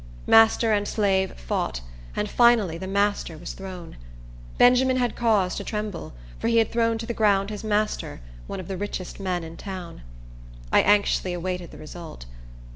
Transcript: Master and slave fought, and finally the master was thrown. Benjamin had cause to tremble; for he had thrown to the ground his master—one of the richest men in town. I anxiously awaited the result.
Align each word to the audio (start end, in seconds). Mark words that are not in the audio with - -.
Master 0.25 0.73
and 0.73 0.87
slave 0.87 1.33
fought, 1.33 1.81
and 2.15 2.27
finally 2.27 2.79
the 2.79 2.87
master 2.87 3.37
was 3.37 3.53
thrown. 3.53 3.97
Benjamin 4.57 4.97
had 4.97 5.15
cause 5.15 5.53
to 5.57 5.63
tremble; 5.63 6.11
for 6.39 6.47
he 6.47 6.57
had 6.57 6.71
thrown 6.71 6.97
to 6.97 7.05
the 7.05 7.13
ground 7.13 7.51
his 7.51 7.63
master—one 7.63 8.59
of 8.59 8.67
the 8.67 8.77
richest 8.77 9.19
men 9.19 9.43
in 9.43 9.57
town. 9.57 10.01
I 10.71 10.81
anxiously 10.81 11.33
awaited 11.33 11.69
the 11.69 11.77
result. 11.77 12.25